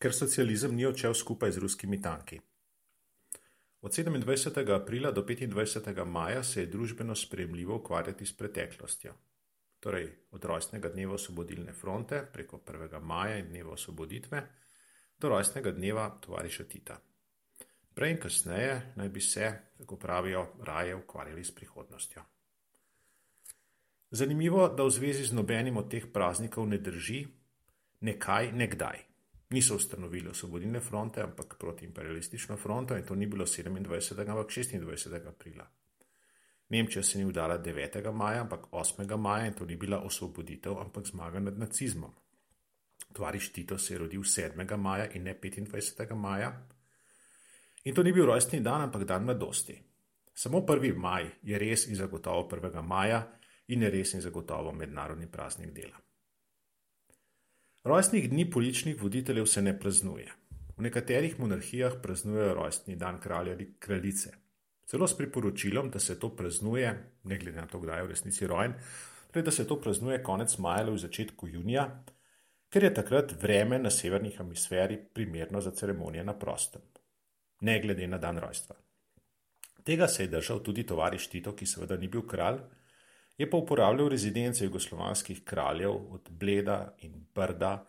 [0.00, 2.40] ker socializem ni odšel skupaj z ruskimi tanki.
[3.80, 4.74] Od 27.
[4.74, 6.04] aprila do 25.
[6.04, 9.12] maja se je družbeno sprejemljivo ukvarjati s preteklostjo.
[9.80, 13.00] Torej, od rojstnega dneva osvobodilne fronte preko 1.
[13.00, 14.42] maja in dneva osvoboditve
[15.18, 17.00] do rojstnega dneva tovariša Tita.
[17.94, 22.22] Prej in kasneje naj bi se, kako pravijo, raje ukvarjali s prihodnostjo.
[24.10, 27.26] Zanimivo, da v zvezi z nobenim od teh praznikov ne drži
[28.00, 29.09] nekaj, nekdaj
[29.50, 34.30] niso ustanovili osvobodilne fronte, ampak protiimperialistično fronto in to ni bilo 27.
[34.30, 35.28] ampak 26.
[35.28, 35.66] aprila.
[36.68, 38.12] Nemčija se ni udala 9.
[38.12, 39.16] maja, ampak 8.
[39.16, 42.10] maja in to ni bila osvoboditev, ampak zmaga nad nacizmom.
[43.12, 44.76] Tovariš Tito se je rodil 7.
[44.76, 46.14] maja in ne 25.
[46.14, 46.66] maja.
[47.84, 49.82] In to ni bil rojstni dan, ampak dan mladosti.
[50.34, 50.94] Samo 1.
[50.96, 52.82] maj je res in zagotovo 1.
[52.82, 53.26] maja
[53.68, 56.09] in je res in zagotovo mednarodni praznik dela.
[57.84, 60.32] Rojstnih dni političnih voditeljev se ne praznuje.
[60.76, 64.30] V nekaterih monarhijah praznujejo rojstni dan kralja ali kraljice.
[64.86, 66.90] Celo s priporočilom, da se to praznuje,
[67.24, 68.74] ne glede na to, kdaj je v resnici rojen,
[69.30, 72.04] torej da se to praznuje konec maja ali v začetku junija,
[72.68, 76.82] ker je takrat vreme na severni hemisferi primerno za ceremonije na prostem,
[77.60, 78.76] ne glede na dan rojstva.
[79.84, 82.60] Tega se je držal tudi tovariš Tito, ki seveda ni bil kralj,
[83.40, 87.86] Je pa uporabljal rezidence jugoslovanskih kraljev od Bleda in Brda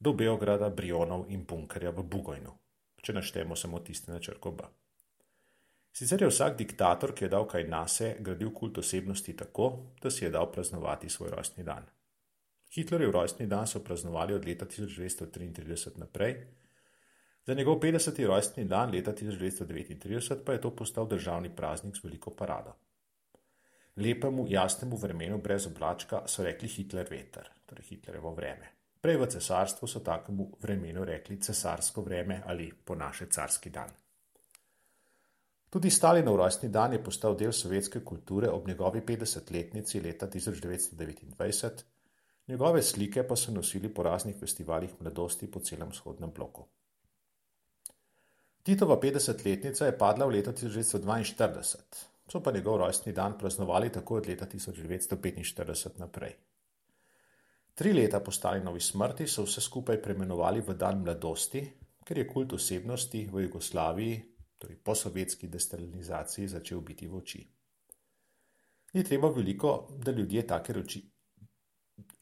[0.00, 2.52] do Beograda, Brionov in Bunkerja v Bugojnu,
[3.04, 4.68] če naštejemo samo tiste na črko B.
[5.92, 9.68] Sicer je vsak diktator, ki je dal kaj nase, gradil kult osebnosti tako,
[10.00, 11.84] da si je dal praznovati svoj rojstni dan.
[12.72, 16.38] Hitlerjev rojstni dan so praznovali od leta 1933 naprej,
[17.44, 18.24] za njegov 50.
[18.26, 22.72] rojstni dan leta 1939 pa je to postal državni praznik z veliko parado.
[23.96, 28.72] Lepemu, jasnemu vremenu brez oblačka so rekli Hitler veter, torej Hitlerovo vreme.
[29.00, 33.90] Prej v cesarstvu so takemu vremenu rekli cesarsko vreme ali po naše carski dan.
[35.70, 41.82] Tudi Stalinov rojstni dan je postal del sovjetske kulture ob njegovi 50-letnici leta 1929,
[42.46, 46.66] njegove slike pa so nosili po raznih festivalih mladosti po celem vzhodnem bloku.
[48.62, 54.28] Titova 50-letnica je padla v leto 1942 so pa njegov rojstni dan praznovali tako od
[54.28, 56.36] leta 1945 naprej.
[57.74, 61.64] Tri leta po Stalinovi smrti so vse skupaj premenovali v dan mladosti,
[62.04, 64.22] ker je kult osebnosti v Jugoslaviji,
[64.58, 67.42] torej po sovjetski destalinizaciji, začel biti v oči.
[68.94, 71.02] Ni treba veliko, da ljudje take reči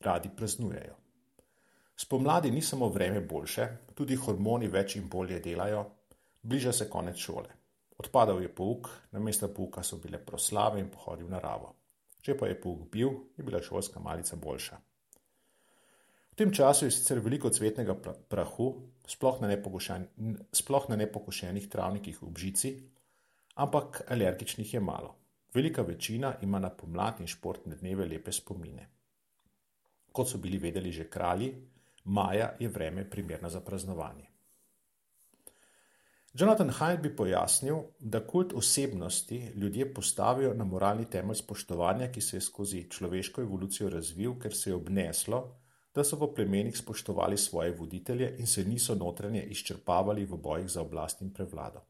[0.00, 0.96] radi praznujejo.
[1.96, 5.84] Spomladi ni samo vreme boljše, tudi hormoni več in bolje delajo,
[6.42, 7.61] bliža se konec šole.
[7.98, 11.74] Odpadal je pouk, na mesto pouka so bile proslave in pohodi v naravo.
[12.22, 14.78] Če pa je pouk bil, je bila šolska malica boljša.
[16.32, 17.92] V tem času je sicer veliko cvetnega
[18.32, 18.68] prahu,
[19.04, 19.52] sploh na,
[20.48, 22.70] sploh na nepokošenih travnikih v bžici,
[23.60, 25.12] ampak alergičnih je malo.
[25.52, 28.88] Velika večina ima na pomlad in športne dneve lepe spomine.
[30.12, 31.52] Kot so bili vedeli že kralji,
[32.04, 34.31] maja je vreme primerno za praznovanje.
[36.34, 42.36] Jonathan Hyde bi pojasnil, da kult osebnosti ljudje postavijo na moralni temelj spoštovanja, ki se
[42.36, 45.42] je skozi človeško evolucijo razvil, ker se je obneslo,
[45.94, 50.80] da so v plemenih spoštovali svoje voditelje in se niso notranje izčrpavali v bojih za
[50.80, 51.82] oblast in prevlado.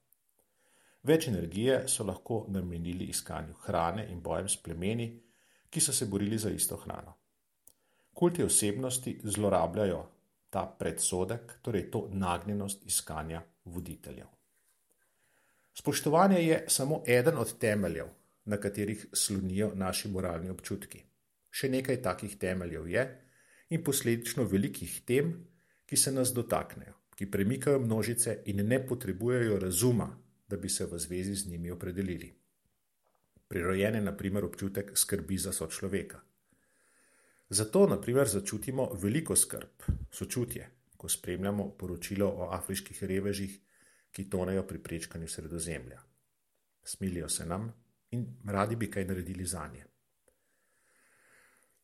[1.03, 5.07] Več energije so lahko namenili iskanju hrane in bojem s plemeni,
[5.71, 7.15] ki so se borili za isto hrano.
[8.13, 10.03] Kulti osebnosti zlorabljajo
[10.53, 14.27] ta predsodek, torej to nagnjenost iskanja voditeljev.
[15.75, 18.11] Spoštovanje je samo eden od temeljev,
[18.45, 21.05] na katerih slonijo naši moralni občutki.
[21.51, 23.05] Še nekaj takih temeljev je
[23.71, 25.33] in posledično velikih tem,
[25.87, 30.09] ki se nas dotaknejo, ki premikajo množice in ne potrebujejo razuma,
[30.49, 32.33] da bi se v zvezi z njimi opredelili.
[33.49, 36.21] Prirojen je naprimer občutek skrbi za sočloveka.
[37.53, 43.59] Zato naprimer začutimo veliko skrb, sočutje, ko spremljamo poročilo o afriških revežih,
[44.13, 46.01] ki tonejo pri prečkanju sredozemlja.
[46.85, 47.67] Smilijo se nam
[48.11, 49.85] in radi bi kaj naredili za nje.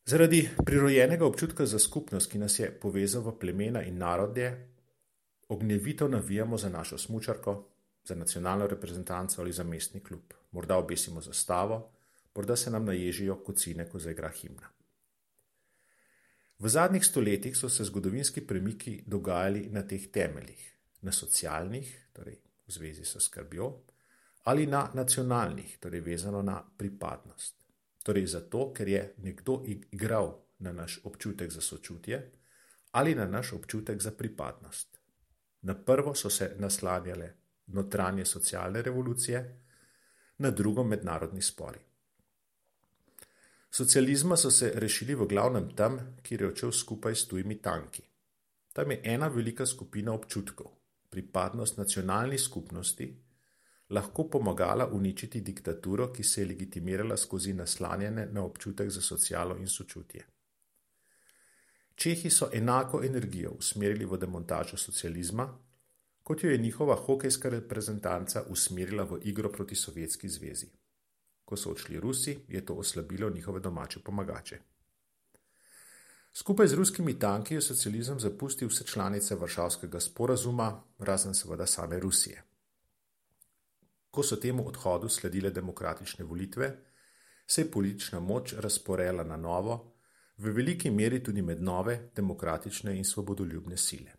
[0.05, 4.49] Zaradi prirojenega občutka za skupnost, ki nas je povezal v plemena in narode,
[5.49, 7.69] ognjevito navijamo za našo smočarko,
[8.05, 10.33] za nacionalno reprezentanco ali za mestni klub.
[10.51, 11.93] Morda obesimo zastavo,
[12.35, 14.78] morda se nam naježijo kocine, ko zaigra himna.
[16.59, 20.63] V zadnjih stoletjih so se zgodovinski premiki dogajali na teh temeljih,
[21.03, 23.69] na socialnih, torej v zvezi s skrbjo,
[24.45, 27.55] ali na nacionalnih, torej vezano na pripadnost.
[28.03, 32.33] Torej zato, ker je nekdo igral na naš občutek za sočutje
[32.91, 34.99] ali na naš občutek za pripadnost.
[35.63, 37.33] Na prvo so se naslanjale
[37.67, 39.61] notranje socialne revolucije,
[40.39, 41.88] na drugo mednarodni spori.
[43.71, 48.03] Socializma so se rešili v glavnem tam, kjer je odšel skupaj s tujimi tanki.
[48.73, 50.71] Tam je ena velika skupina občutkov,
[51.11, 53.09] pripadnost nacionalni skupnosti,
[53.91, 59.69] lahko pomagala uničiti diktaturo, ki se je legitimirala skozi naslanjanje na občutek za socialo in
[59.69, 60.27] sočutje.
[61.95, 65.49] Čehi so enako energijo usmerili v demontažo socializma,
[66.23, 70.69] kot jo je njihova hokejska reprezentanca usmerila v igro proti Sovjetski zvezi.
[71.49, 74.59] Ko so odšli Rusi, je to oslabilo njihove domače pomagače.
[76.33, 82.43] Skupaj z ruskimi tanki je socializem zapustil vse članice Varšavskega sporazuma, razen seveda same Rusije.
[84.11, 86.69] Ko so temu odhodu sledile demokratične volitve,
[87.47, 89.95] se je politična moč razporela na novo,
[90.37, 94.13] v veliki meri tudi med nove, demokratične in svobodoljubne sile.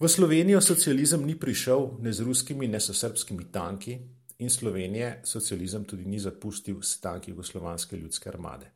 [0.00, 4.00] V Slovenijo socializem ni prišel ne z ruskimi, ne s srpskimi tanki,
[4.42, 8.70] in Slovenije socializem tudi ni zapustil s tanki Jugoslovanske ljudske armade.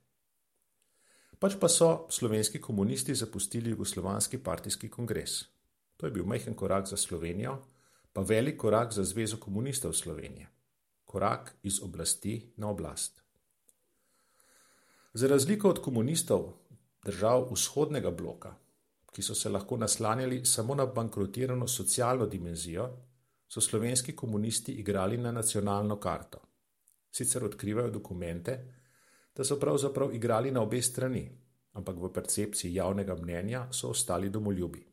[1.38, 5.42] Pač pa so slovenski komunisti zapustili Jugoslovanski partijski kongres.
[5.96, 7.58] To je bil majhen korak za Slovenijo,
[8.12, 10.48] pa velik korak za Zvezo komunistov Slovenije.
[11.04, 13.22] Korak iz oblasti na oblast.
[15.14, 16.52] Za razliko od komunistov
[17.04, 18.54] držav vzhodnega bloka,
[19.12, 22.90] ki so se lahko naslanjali samo na bankrotirano socialno dimenzijo,
[23.48, 26.38] so slovenski komunisti igrali na nacionalno karto.
[27.10, 28.74] Sicer odkrivajo dokumente,
[29.36, 31.30] da so pravzaprav igrali na obe strani,
[31.72, 34.86] ampak v percepciji javnega mnenja so ostali domoljubi.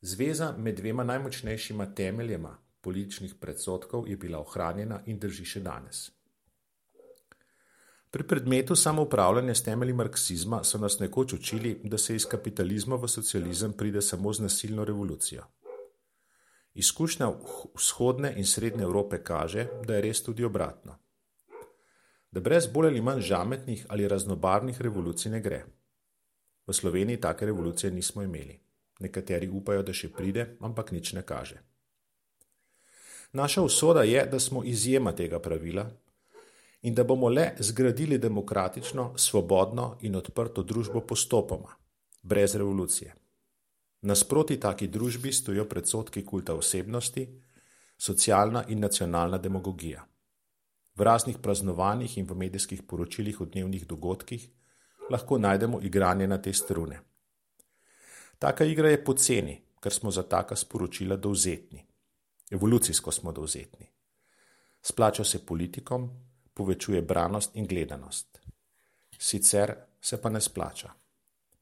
[0.00, 6.10] Zveza med dvema najmočnejšima temeljema političnih predsotkov je bila ohranjena in drži še danes.
[8.10, 13.08] Pri predmetu samoupravljanja s temelji marksizma so nas nekoč učili, da se iz kapitalizma v
[13.08, 15.44] socializem pride samo z nasilno revolucijo.
[16.74, 17.32] Izkušnja
[17.74, 20.98] vzhodne in srednje Evrope kaže, da je res tudi obratno
[22.30, 25.64] da brez bolj ali manj žametnih ali raznobarvnih revolucij ne gre.
[26.66, 28.60] V Sloveniji take revolucije nismo imeli.
[29.00, 31.56] Nekateri upajo, da še pride, ampak nič ne kaže.
[33.32, 35.86] Naša usoda je, da smo izjema tega pravila
[36.82, 41.74] in da bomo le zgradili demokratično, svobodno in odprto družbo postopoma,
[42.22, 43.14] brez revolucije.
[44.02, 47.26] Nasproti taki družbi stojijo predsotki kulta osebnosti,
[47.98, 50.06] socialna in nacionalna demagogija.
[50.96, 54.48] V raznih praznovanjih in v medijskih poročilih o dnevnih dogodkih
[55.10, 57.00] lahko najdemo igranje na te strune.
[58.38, 61.84] Taka igra je poceni, ker smo za taka sporočila dovzetni.
[62.50, 63.86] Evolucijsko smo dovzetni.
[64.82, 66.10] Splača se politikom,
[66.54, 68.40] povečuje branost in gledanost.
[69.18, 70.99] Sicer se pa ne splača.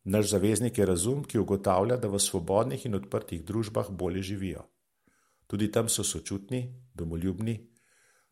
[0.04, 4.64] Naš zaveznik je razum, ki ugotavlja, da v svobodnih in odprtih družbah bolje živijo.
[5.46, 6.62] Tudi tam so sočutni,
[6.94, 7.58] domoljubni,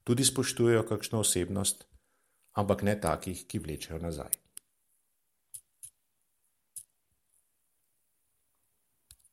[0.05, 1.87] tudi spoštujejo kakšno osebnost,
[2.53, 4.46] ampak ne takih, ki vlečejo nazaj.